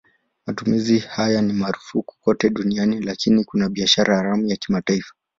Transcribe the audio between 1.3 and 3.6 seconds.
ni marufuku kote duniani lakini